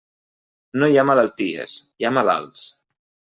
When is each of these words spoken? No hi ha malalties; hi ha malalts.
No 0.83 0.89
hi 0.93 0.97
ha 1.01 1.03
malalties; 1.09 1.77
hi 2.05 2.09
ha 2.09 2.13
malalts. 2.21 2.65